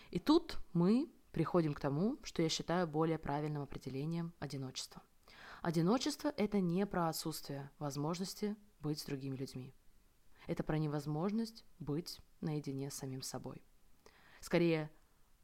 И 0.10 0.20
тут 0.20 0.58
мы 0.74 1.10
приходим 1.32 1.74
к 1.74 1.80
тому, 1.80 2.18
что 2.24 2.42
я 2.42 2.50
считаю 2.50 2.86
более 2.86 3.18
правильным 3.18 3.62
определением 3.62 4.34
одиночества. 4.40 5.02
Одиночество– 5.62 6.34
это 6.38 6.60
не 6.60 6.86
про 6.86 7.08
отсутствие 7.08 7.72
возможности 7.80 8.58
быть 8.82 9.00
с 9.00 9.06
другими 9.06 9.38
людьми. 9.38 9.74
Это 10.48 10.64
про 10.64 10.78
невозможность 10.78 11.64
быть 11.80 12.20
наедине 12.42 12.92
с 12.92 12.96
самим 12.96 13.22
собой. 13.22 13.64
Скорее, 14.42 14.92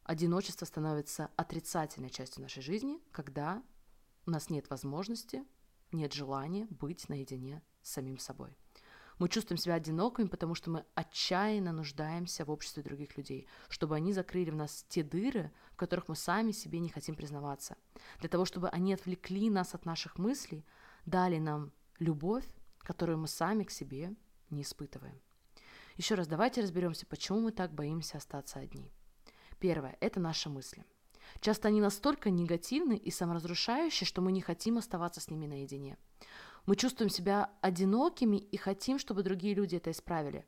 одиночество 0.04 0.66
становится 0.66 1.30
отрицательной 1.38 2.10
частью 2.10 2.42
нашей 2.42 2.62
жизни, 2.62 3.00
когда 3.14 3.64
у 4.26 4.32
нас 4.32 4.50
нет 4.50 4.70
возможности, 4.70 5.46
нет 5.94 6.12
желания 6.12 6.68
быть 6.70 7.08
наедине 7.08 7.64
с 7.82 7.92
самим 7.92 8.18
собой. 8.18 8.58
Мы 9.24 9.30
чувствуем 9.30 9.58
себя 9.58 9.76
одинокими, 9.76 10.28
потому 10.28 10.54
что 10.54 10.70
мы 10.70 10.84
отчаянно 10.96 11.72
нуждаемся 11.72 12.44
в 12.44 12.52
обществе 12.52 12.84
других 12.84 13.16
людей, 13.16 13.48
чтобы 13.70 13.96
они 13.96 14.12
закрыли 14.12 14.50
в 14.50 14.56
нас 14.58 14.86
те 14.90 15.02
дыры, 15.02 15.50
в 15.72 15.78
которых 15.78 16.10
мы 16.10 16.18
сами 16.18 16.52
себе 16.52 16.82
не 16.82 16.90
хотим 16.90 17.16
признаваться. 17.16 17.78
Для 18.20 18.28
того, 18.28 18.44
чтобы 18.44 18.68
они 18.68 18.94
отвлекли 18.94 19.50
нас 19.50 19.76
от 19.76 19.86
наших 19.86 20.18
мыслей, 20.18 20.66
дали 21.06 21.38
нам 21.38 21.72
любовь, 22.00 22.44
которую 22.80 23.18
мы 23.18 23.30
сами 23.30 23.64
к 23.64 23.72
себе 23.72 24.14
не 24.50 24.64
испытываем. 24.64 25.22
Еще 25.96 26.16
раз 26.16 26.28
давайте 26.28 26.60
разберемся, 26.60 27.06
почему 27.06 27.40
мы 27.40 27.54
так 27.54 27.74
боимся 27.74 28.18
остаться 28.18 28.60
одни. 28.60 28.92
Первое– 29.58 29.96
это 30.02 30.20
наши 30.20 30.50
мысли. 30.50 30.84
Часто 31.40 31.70
они 31.70 31.80
настолько 31.80 32.30
негативны 32.30 32.98
и 32.98 33.10
саморазрушающие, 33.10 34.06
что 34.06 34.22
мы 34.22 34.34
не 34.34 34.42
хотим 34.42 34.78
оставаться 34.78 35.22
с 35.22 35.30
ними 35.30 35.46
наедине. 35.46 35.98
Мы 36.66 36.76
чувствуем 36.76 37.10
себя 37.10 37.50
одинокими 37.62 38.38
и 38.38 38.58
хотим, 38.58 38.98
чтобы 38.98 39.24
другие 39.24 39.54
люди 39.54 39.76
это 39.76 39.92
исправили. 39.92 40.46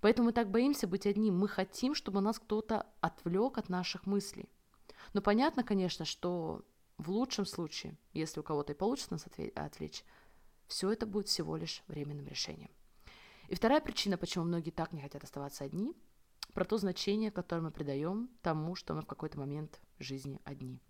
Поэтому 0.00 0.26
мы 0.26 0.32
так 0.32 0.50
боимся 0.50 0.86
быть 0.86 1.06
одним. 1.06 1.38
Мы 1.38 1.48
хотим, 1.48 1.94
чтобы 1.94 2.20
нас 2.20 2.38
кто-то 2.38 2.86
отвлек 3.00 3.58
от 3.58 3.68
наших 3.68 4.06
мыслей. 4.06 4.48
Но 5.12 5.22
понятно, 5.22 5.64
конечно, 5.64 6.04
что 6.04 6.64
в 6.98 7.10
лучшем 7.10 7.46
случае, 7.46 7.96
если 8.12 8.40
у 8.40 8.42
кого-то 8.42 8.72
и 8.72 8.76
получится 8.76 9.12
нас 9.12 9.26
отвлечь, 9.54 10.04
все 10.66 10.90
это 10.90 11.06
будет 11.06 11.28
всего 11.28 11.56
лишь 11.56 11.82
временным 11.88 12.26
решением. 12.26 12.70
И 13.48 13.54
вторая 13.54 13.80
причина, 13.80 14.16
почему 14.16 14.44
многие 14.44 14.70
так 14.70 14.92
не 14.92 15.00
хотят 15.00 15.22
оставаться 15.24 15.64
одни, 15.64 15.94
про 16.52 16.64
то 16.64 16.78
значение, 16.78 17.30
которое 17.30 17.62
мы 17.62 17.70
придаем 17.70 18.30
тому, 18.42 18.74
что 18.74 18.94
мы 18.94 19.02
в 19.02 19.06
какой-то 19.06 19.38
момент 19.38 19.80
жизни 19.98 20.40
одни. 20.44 20.80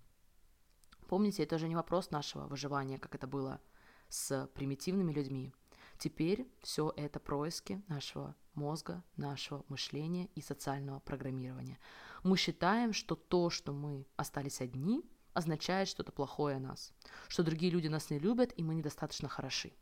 Помните, 1.09 1.43
это 1.43 1.57
уже 1.57 1.69
не 1.69 1.77
вопрос 1.77 2.11
нашего 2.11 2.47
выживания, 2.47 2.99
как 2.99 3.15
это 3.15 3.27
было 3.27 3.61
с 4.09 4.49
примитивными 4.55 5.13
людьми. 5.13 5.53
Теперь 5.99 6.47
все 6.61 6.93
это 6.97 7.19
происки 7.19 7.83
нашего 7.89 8.35
мозга, 8.55 9.03
нашего 9.17 9.65
мышления 9.69 10.29
и 10.35 10.41
социального 10.41 11.01
программирования. 11.01 11.79
Мы 12.23 12.37
считаем, 12.37 12.93
что 12.93 13.15
то, 13.15 13.51
что 13.51 13.73
мы 13.73 14.07
остались 14.17 14.61
одни, 14.61 15.05
означает 15.33 15.89
что-то 15.89 16.13
плохое 16.13 16.57
о 16.57 16.61
нас, 16.61 16.93
что 17.29 17.43
другие 17.43 17.71
люди 17.71 17.89
нас 17.89 18.11
не 18.11 18.19
любят, 18.19 18.53
и 18.57 18.63
мы 18.63 18.75
недостаточно 18.75 19.29
хороши. 19.29 19.73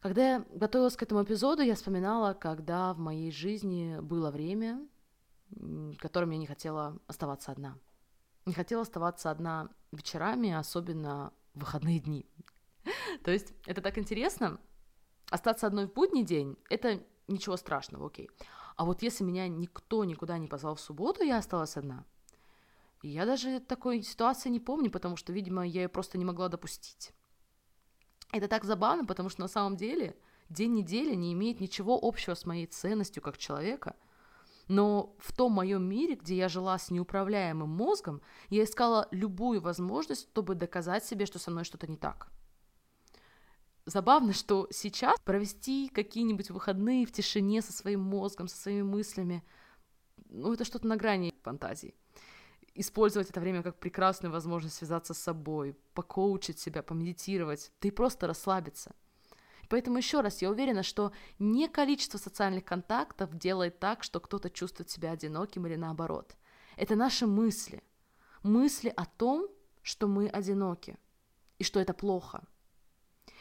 Когда 0.00 0.34
я 0.34 0.44
готовилась 0.52 0.96
к 0.96 1.02
этому 1.02 1.24
эпизоду, 1.24 1.62
я 1.62 1.74
вспоминала, 1.74 2.34
когда 2.34 2.92
в 2.92 2.98
моей 2.98 3.32
жизни 3.32 3.98
было 4.00 4.30
время, 4.30 4.86
которым 5.98 6.30
я 6.30 6.38
не 6.38 6.46
хотела 6.46 6.98
оставаться 7.06 7.52
одна. 7.52 7.76
Не 8.46 8.52
хотела 8.52 8.82
оставаться 8.82 9.30
одна 9.30 9.70
вечерами, 9.90 10.52
особенно 10.52 11.32
в 11.54 11.60
выходные 11.60 11.98
дни. 11.98 12.26
То 13.24 13.30
есть 13.30 13.52
это 13.66 13.80
так 13.80 13.98
интересно. 13.98 14.60
Остаться 15.30 15.66
одной 15.66 15.86
в 15.86 15.92
будний 15.92 16.24
день– 16.24 16.56
это 16.70 17.02
ничего 17.26 17.56
страшного, 17.56 18.06
окей. 18.06 18.30
А 18.76 18.84
вот 18.84 19.02
если 19.02 19.24
меня 19.24 19.48
никто 19.48 20.04
никуда 20.04 20.38
не 20.38 20.46
позвал 20.46 20.74
в 20.76 20.80
субботу, 20.80 21.22
я 21.22 21.38
осталась 21.38 21.76
одна. 21.76 22.04
Я 23.02 23.26
даже 23.26 23.60
такой 23.60 24.02
ситуации 24.02 24.48
не 24.48 24.60
помню, 24.60 24.90
потому 24.90 25.16
что, 25.16 25.32
видимо, 25.32 25.66
я 25.66 25.82
ее 25.82 25.88
просто 25.88 26.18
не 26.18 26.24
могла 26.24 26.48
допустить. 26.48 27.12
Это 28.32 28.48
так 28.48 28.64
забавно, 28.64 29.04
потому 29.04 29.28
что 29.28 29.40
на 29.40 29.48
самом 29.48 29.76
деле 29.76 30.16
день 30.48 30.74
недели 30.74 31.14
не 31.14 31.32
имеет 31.32 31.60
ничего 31.60 31.98
общего 32.00 32.34
с 32.34 32.44
моей 32.44 32.66
ценностью 32.66 33.22
как 33.22 33.38
человека. 33.38 33.96
Но 34.66 35.16
в 35.18 35.32
том 35.32 35.52
моем 35.52 35.82
мире, 35.84 36.14
где 36.14 36.36
я 36.36 36.48
жила 36.48 36.78
с 36.78 36.90
неуправляемым 36.90 37.70
мозгом, 37.70 38.20
я 38.50 38.64
искала 38.64 39.08
любую 39.10 39.60
возможность, 39.60 40.28
чтобы 40.30 40.54
доказать 40.54 41.04
себе, 41.04 41.24
что 41.24 41.38
со 41.38 41.50
мной 41.50 41.64
что-то 41.64 41.86
не 41.86 41.96
так. 41.96 42.30
Забавно, 43.88 44.32
что 44.32 44.68
сейчас 44.70 45.18
провести 45.20 45.88
какие-нибудь 45.88 46.50
выходные 46.50 47.06
в 47.06 47.12
тишине 47.12 47.62
со 47.62 47.72
своим 47.72 48.00
мозгом, 48.00 48.46
со 48.46 48.56
своими 48.56 48.82
мыслями, 48.82 49.42
ну, 50.28 50.52
это 50.52 50.64
что-то 50.64 50.86
на 50.86 50.96
грани 50.96 51.34
фантазии. 51.42 51.94
Использовать 52.74 53.30
это 53.30 53.40
время 53.40 53.62
как 53.62 53.78
прекрасную 53.78 54.30
возможность 54.30 54.76
связаться 54.76 55.14
с 55.14 55.18
собой, 55.18 55.74
покоучить 55.94 56.58
себя, 56.58 56.82
помедитировать, 56.82 57.72
да 57.80 57.88
и 57.88 57.90
просто 57.90 58.26
расслабиться– 58.26 58.94
Поэтому 59.68 59.98
еще 59.98 60.22
раз, 60.22 60.40
я 60.40 60.50
уверена, 60.50 60.82
что 60.82 61.12
не 61.38 61.68
количество 61.68 62.18
социальных 62.18 62.64
контактов 62.64 63.36
делает 63.36 63.78
так, 63.78 64.02
что 64.02 64.18
кто-то 64.18 64.48
чувствует 64.48 64.90
себя 64.90 65.12
одиноким 65.12 65.66
или 65.66 65.76
наоборот. 65.76 66.36
Это 66.76 66.96
наши 66.96 67.26
мысли. 67.26 67.82
Мысли 68.42 68.92
о 68.96 69.04
том, 69.04 69.46
что 69.82 70.08
мы 70.08 70.28
одиноки 70.28 70.96
и 71.58 71.64
что 71.64 71.80
это 71.80 71.92
плохо. 71.92 72.44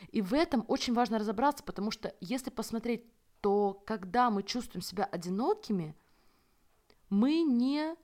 И 0.10 0.22
в 0.22 0.34
этом 0.34 0.66
очень 0.68 0.94
важно 0.94 1.20
разобраться, 1.20 1.64
потому 1.64 1.92
что 1.92 2.14
если 2.20 2.50
посмотреть, 2.50 3.06
то 3.42 3.82
когда 3.86 4.30
мы 4.30 4.44
чувствуем 4.44 4.82
себя 4.82 5.06
одинокими, 5.06 5.96
мы 7.10 7.42
не 7.42 7.96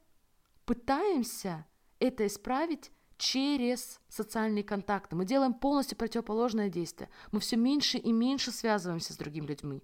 пытаемся 0.65 1.65
это 1.99 2.27
исправить 2.27 2.91
через 3.17 3.99
социальные 4.09 4.63
контакты. 4.63 5.15
Мы 5.15 5.25
делаем 5.25 5.53
полностью 5.53 5.97
противоположное 5.97 6.69
действие. 6.69 7.09
Мы 7.31 7.39
все 7.39 7.55
меньше 7.55 7.97
и 7.97 8.11
меньше 8.11 8.51
связываемся 8.51 9.13
с 9.13 9.17
другими 9.17 9.45
людьми. 9.45 9.83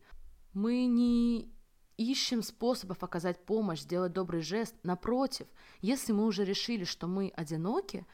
Мы 0.53 0.85
не 0.85 1.51
ищем 1.97 2.41
способов 2.41 3.03
оказать 3.03 3.45
помощь, 3.45 3.81
сделать 3.81 4.13
добрый 4.13 4.41
жест. 4.41 4.75
Напротив, 4.83 5.47
если 5.81 6.13
мы 6.13 6.25
уже 6.25 6.45
решили, 6.45 6.85
что 6.85 7.07
мы 7.07 7.31
одиноки, 7.35 8.05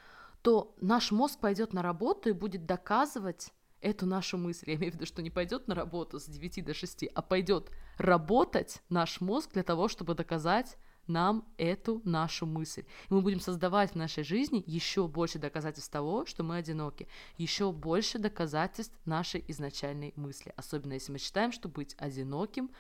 то 0.42 0.76
наш 0.82 1.12
мозг 1.12 1.40
пойдет 1.40 1.74
на 1.74 1.82
работу 1.82 2.30
и 2.30 2.34
будет 2.34 2.66
доказывать 2.66 3.52
эту 3.82 4.06
нашу 4.06 4.38
мысль. 4.38 4.70
Я 4.72 4.76
имею 4.76 4.92
в 4.92 4.96
виду, 4.96 5.06
что 5.06 5.22
не 5.22 5.30
пойдет 5.30 5.68
на 5.68 5.76
работу 5.76 6.20
с 6.20 6.26
9 6.26 6.66
до 6.66 6.74
6, 6.74 7.06
а 7.14 7.22
пойдет 7.22 7.72
работать 7.98 8.82
наш 8.90 9.22
мозг 9.22 9.52
для 9.54 9.64
того, 9.64 9.88
чтобы 9.88 10.16
доказать 10.16 10.78
нам 11.08 11.46
эту 11.58 12.02
нашу 12.04 12.46
мысль. 12.46 12.84
И 13.10 13.14
мы 13.14 13.22
будем 13.22 13.40
создавать 13.40 13.92
в 13.92 13.96
нашей 13.96 14.24
жизни 14.24 14.64
еще 14.66 15.08
больше 15.08 15.40
доказательств 15.40 15.92
того, 15.92 16.26
что 16.26 16.44
мы 16.44 16.58
одиноки, 16.58 17.08
еще 17.38 17.72
больше 17.72 18.18
доказательств 18.18 18.96
нашей 19.06 19.44
изначальной 19.48 20.14
мысли. 20.16 20.54
Особенно 20.56 20.94
если 20.94 21.12
мы 21.12 21.20
считаем, 21.20 21.52
что 21.52 21.70
быть 21.70 21.96
одиноким, 21.98 22.72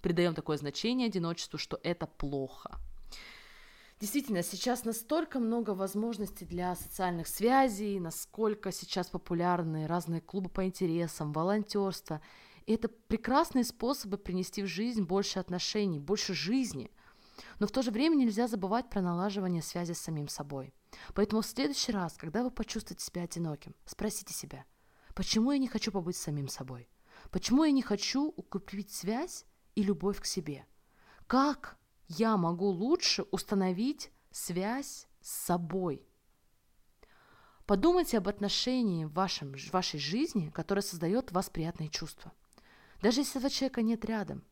придаем 0.00 0.34
такое 0.34 0.56
значение 0.56 1.08
одиночеству, 1.08 1.58
что 1.58 1.78
это 1.82 2.06
плохо. 2.06 2.80
Действительно, 4.00 4.42
сейчас 4.42 4.84
настолько 4.84 5.38
много 5.38 5.70
возможностей 5.70 6.44
для 6.44 6.74
социальных 6.74 7.28
связей, 7.28 8.00
насколько 8.00 8.72
сейчас 8.72 9.08
популярны 9.08 9.86
разные 9.86 10.20
клубы 10.20 10.48
по 10.48 10.64
интересам, 10.66 11.32
волонтерство. 11.32 12.20
И 12.66 12.74
это 12.74 12.88
прекрасные 12.88 13.64
способы 13.64 14.18
принести 14.18 14.62
в 14.62 14.66
жизнь 14.66 15.02
больше 15.02 15.38
отношений, 15.38 15.98
больше 15.98 16.34
жизни– 16.34 16.90
но 17.58 17.66
в 17.66 17.70
то 17.70 17.82
же 17.82 17.90
время 17.90 18.16
нельзя 18.16 18.46
забывать 18.46 18.88
про 18.90 19.00
налаживание 19.00 19.62
связи 19.62 19.92
с 19.92 20.00
самим 20.00 20.28
собой. 20.28 20.72
Поэтому 21.14 21.42
в 21.42 21.46
следующий 21.46 21.92
раз, 21.92 22.14
когда 22.16 22.42
вы 22.42 22.50
почувствуете 22.50 23.04
себя 23.04 23.22
одиноким, 23.22 23.74
спросите 23.84 24.32
себя, 24.32 24.64
почему 25.14 25.52
я 25.52 25.58
не 25.58 25.68
хочу 25.68 25.90
побыть 25.90 26.16
самим 26.16 26.48
собой? 26.48 26.88
Почему 27.30 27.64
я 27.64 27.72
не 27.72 27.82
хочу 27.82 28.32
укрепить 28.36 28.92
связь 28.92 29.46
и 29.74 29.82
любовь 29.82 30.20
к 30.20 30.26
себе? 30.26 30.66
Как 31.26 31.78
я 32.08 32.36
могу 32.36 32.66
лучше 32.66 33.24
установить 33.30 34.10
связь 34.30 35.06
с 35.20 35.30
собой? 35.30 36.06
Подумайте 37.66 38.18
об 38.18 38.28
отношении 38.28 39.06
в, 39.06 39.12
вашем, 39.12 39.54
в 39.54 39.72
вашей 39.72 39.98
жизни, 39.98 40.50
которое 40.50 40.82
создает 40.82 41.30
в 41.30 41.34
вас 41.34 41.48
приятные 41.48 41.88
чувства. 41.88 42.32
Даже 43.00 43.20
если 43.20 43.40
этого 43.40 43.50
человека 43.50 43.82
нет 43.82 44.04
рядом. 44.04 44.44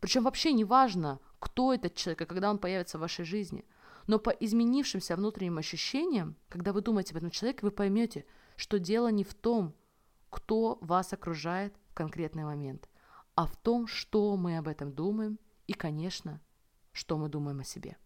Причем 0.00 0.24
вообще 0.24 0.52
не 0.52 0.64
важно, 0.64 1.20
кто 1.38 1.74
этот 1.74 1.94
человек 1.94 2.22
и 2.22 2.26
когда 2.26 2.50
он 2.50 2.58
появится 2.58 2.96
в 2.96 3.02
вашей 3.02 3.24
жизни. 3.24 3.64
Но 4.06 4.18
по 4.18 4.30
изменившимся 4.30 5.16
внутренним 5.16 5.58
ощущениям, 5.58 6.36
когда 6.48 6.72
вы 6.72 6.80
думаете 6.80 7.12
об 7.12 7.18
этом 7.18 7.30
человеке, 7.30 7.60
вы 7.62 7.70
поймете, 7.70 8.26
что 8.56 8.78
дело 8.78 9.08
не 9.08 9.24
в 9.24 9.34
том, 9.34 9.74
кто 10.30 10.78
вас 10.80 11.12
окружает 11.12 11.74
в 11.90 11.94
конкретный 11.94 12.44
момент, 12.44 12.88
а 13.34 13.46
в 13.46 13.56
том, 13.56 13.86
что 13.86 14.36
мы 14.36 14.58
об 14.58 14.68
этом 14.68 14.92
думаем 14.92 15.38
и, 15.66 15.72
конечно, 15.72 16.40
что 16.94 17.18
мы 17.18 17.28
думаем 17.28 17.60
о 17.60 17.64
себе. 17.64 17.98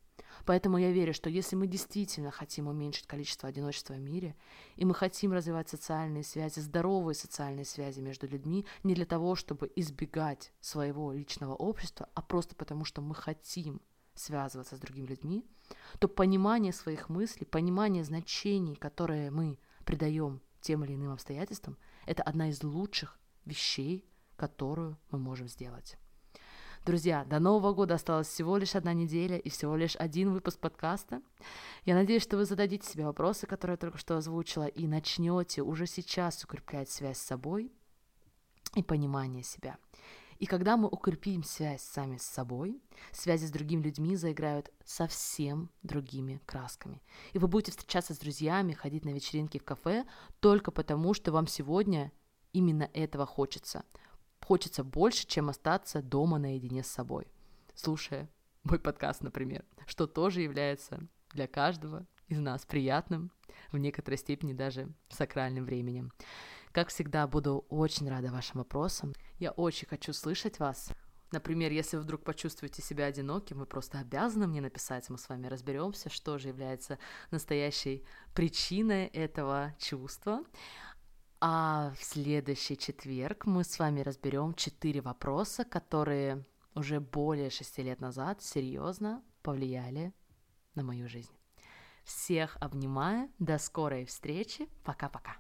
Поэтому 0.44 0.78
я 0.78 0.90
верю, 0.90 1.14
что 1.14 1.30
если 1.30 1.56
мы 1.56 1.66
действительно 1.66 2.30
хотим 2.30 2.68
уменьшить 2.68 3.06
количество 3.06 3.48
одиночества 3.48 3.94
в 3.94 4.00
мире, 4.00 4.34
и 4.76 4.84
мы 4.84 4.94
хотим 4.94 5.32
развивать 5.32 5.68
социальные 5.68 6.24
связи, 6.24 6.60
здоровые 6.60 7.14
социальные 7.14 7.64
связи 7.64 8.00
между 8.00 8.26
людьми, 8.26 8.66
не 8.82 8.94
для 8.94 9.06
того, 9.06 9.34
чтобы 9.34 9.70
избегать 9.76 10.52
своего 10.60 11.12
личного 11.12 11.54
общества, 11.54 12.08
а 12.14 12.22
просто 12.22 12.54
потому, 12.54 12.84
что 12.84 13.02
мы 13.02 13.14
хотим 13.14 13.80
связываться 14.14 14.76
с 14.76 14.80
другими 14.80 15.06
людьми, 15.06 15.44
то 15.98 16.08
понимание 16.08 16.72
своих 16.72 17.08
мыслей, 17.08 17.46
понимание 17.46 18.02
значений, 18.02 18.74
которые 18.74 19.30
мы 19.30 19.58
придаем 19.84 20.40
тем 20.60 20.84
или 20.84 20.94
иным 20.94 21.12
обстоятельствам, 21.12 21.76
это 22.06 22.22
одна 22.22 22.48
из 22.48 22.62
лучших 22.62 23.18
вещей, 23.44 24.04
которую 24.36 24.98
мы 25.10 25.18
можем 25.18 25.48
сделать. 25.48 25.98
Друзья, 26.88 27.26
до 27.26 27.38
Нового 27.38 27.74
года 27.74 27.96
осталась 27.96 28.28
всего 28.28 28.56
лишь 28.56 28.74
одна 28.74 28.94
неделя 28.94 29.36
и 29.36 29.50
всего 29.50 29.76
лишь 29.76 29.94
один 29.96 30.32
выпуск 30.32 30.58
подкаста. 30.58 31.20
Я 31.84 31.94
надеюсь, 31.94 32.22
что 32.22 32.38
вы 32.38 32.46
зададите 32.46 32.88
себе 32.88 33.04
вопросы, 33.04 33.46
которые 33.46 33.74
я 33.74 33.76
только 33.76 33.98
что 33.98 34.16
озвучила, 34.16 34.66
и 34.66 34.86
начнете 34.86 35.60
уже 35.60 35.86
сейчас 35.86 36.42
укреплять 36.44 36.88
связь 36.88 37.18
с 37.18 37.26
собой 37.26 37.70
и 38.74 38.82
понимание 38.82 39.42
себя. 39.42 39.76
И 40.38 40.46
когда 40.46 40.78
мы 40.78 40.88
укрепим 40.88 41.44
связь 41.44 41.82
сами 41.82 42.16
с 42.16 42.22
собой, 42.22 42.80
связи 43.12 43.44
с 43.44 43.50
другими 43.50 43.82
людьми 43.82 44.16
заиграют 44.16 44.70
совсем 44.82 45.68
другими 45.82 46.40
красками. 46.46 47.02
И 47.34 47.38
вы 47.38 47.48
будете 47.48 47.72
встречаться 47.72 48.14
с 48.14 48.18
друзьями, 48.18 48.72
ходить 48.72 49.04
на 49.04 49.10
вечеринки 49.10 49.58
в 49.58 49.62
кафе 49.62 50.06
только 50.40 50.70
потому, 50.70 51.12
что 51.12 51.32
вам 51.32 51.48
сегодня 51.48 52.12
именно 52.54 52.88
этого 52.94 53.26
хочется– 53.26 53.84
хочется 54.48 54.82
больше, 54.82 55.26
чем 55.26 55.50
остаться 55.50 56.00
дома 56.00 56.38
наедине 56.38 56.82
с 56.82 56.86
собой, 56.86 57.26
слушая 57.74 58.30
мой 58.64 58.78
подкаст, 58.78 59.20
например, 59.20 59.62
что 59.86 60.06
тоже 60.06 60.40
является 60.40 61.06
для 61.34 61.46
каждого 61.46 62.06
из 62.28 62.38
нас 62.38 62.64
приятным, 62.64 63.30
в 63.72 63.76
некоторой 63.76 64.16
степени 64.16 64.54
даже 64.54 64.88
сакральным 65.10 65.66
временем. 65.66 66.12
Как 66.72 66.88
всегда, 66.88 67.26
буду 67.26 67.66
очень 67.68 68.08
рада 68.08 68.28
вашим 68.30 68.60
вопросам. 68.60 69.12
Я 69.38 69.50
очень 69.50 69.86
хочу 69.86 70.14
слышать 70.14 70.58
вас. 70.58 70.92
Например, 71.30 71.70
если 71.70 71.98
вы 71.98 72.04
вдруг 72.04 72.24
почувствуете 72.24 72.80
себя 72.80 73.04
одиноким, 73.04 73.58
вы 73.58 73.66
просто 73.66 73.98
обязаны 73.98 74.46
мне 74.46 74.62
написать, 74.62 75.10
мы 75.10 75.18
с 75.18 75.28
вами 75.28 75.46
разберемся, 75.48 76.08
что 76.08 76.38
же 76.38 76.48
является 76.48 76.98
настоящей 77.30 78.02
причиной 78.34 79.08
этого 79.08 79.74
чувства. 79.78 80.42
А 81.40 81.92
в 81.96 82.02
следующий 82.02 82.76
четверг 82.76 83.46
мы 83.46 83.62
с 83.62 83.78
вами 83.78 84.00
разберем 84.00 84.54
четыре 84.54 85.00
вопроса, 85.00 85.64
которые 85.64 86.44
уже 86.74 86.98
более 87.00 87.50
шести 87.50 87.82
лет 87.82 88.00
назад 88.00 88.42
серьезно 88.42 89.22
повлияли 89.42 90.12
на 90.74 90.82
мою 90.82 91.08
жизнь. 91.08 91.32
Всех 92.04 92.56
обнимаю. 92.60 93.30
До 93.38 93.58
скорой 93.58 94.04
встречи. 94.04 94.68
Пока-пока. 94.84 95.36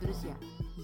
Друзья, 0.00 0.36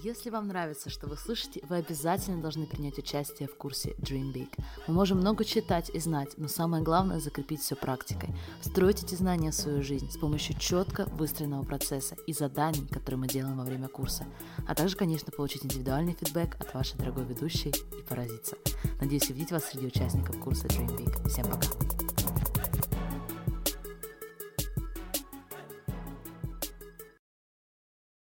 если 0.03 0.29
вам 0.29 0.47
нравится, 0.47 0.89
что 0.89 1.07
вы 1.07 1.17
слышите, 1.17 1.61
вы 1.67 1.77
обязательно 1.77 2.41
должны 2.41 2.65
принять 2.65 2.97
участие 2.97 3.47
в 3.47 3.55
курсе 3.55 3.91
Dream 3.99 4.33
Big. 4.33 4.49
Мы 4.87 4.93
можем 4.93 5.17
много 5.17 5.43
читать 5.43 5.89
и 5.93 5.99
знать, 5.99 6.33
но 6.37 6.47
самое 6.47 6.83
главное– 6.83 7.19
закрепить 7.21 7.61
все 7.61 7.75
практикой. 7.75 8.35
Строить 8.61 9.03
эти 9.03 9.15
знания 9.15 9.51
в 9.51 9.55
свою 9.55 9.81
жизнь 9.81 10.09
с 10.11 10.17
помощью 10.17 10.57
четко 10.59 11.05
выстроенного 11.13 11.63
процесса 11.63 12.15
и 12.27 12.33
заданий, 12.33 12.87
которые 12.87 13.19
мы 13.19 13.27
делаем 13.27 13.57
во 13.57 13.63
время 13.63 13.87
курса. 13.87 14.25
А 14.67 14.75
также, 14.75 14.95
конечно, 14.95 15.31
получить 15.31 15.65
индивидуальный 15.65 16.13
фидбэк 16.19 16.55
от 16.59 16.73
вашей 16.73 16.97
дорогой 16.97 17.25
ведущей 17.25 17.69
и 17.69 18.01
поразиться. 18.07 18.57
Надеюсь 19.01 19.29
увидеть 19.29 19.51
вас 19.51 19.65
среди 19.65 19.87
участников 19.87 20.39
курса 20.39 20.67
Dream 20.67 20.95
Big. 20.97 21.29
Всем 21.29 21.45
пока! 21.45 22.06